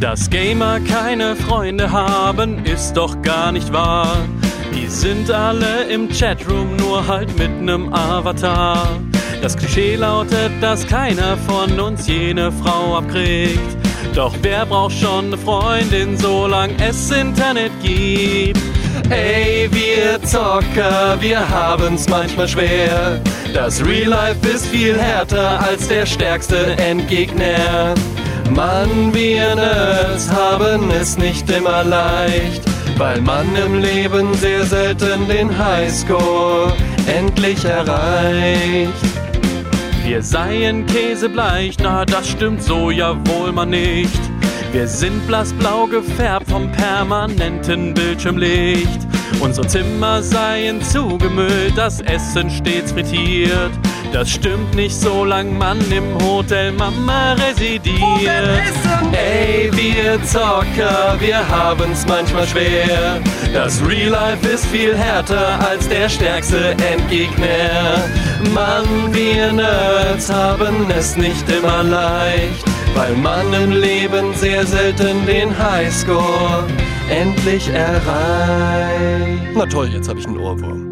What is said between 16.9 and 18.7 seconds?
Internet gibt?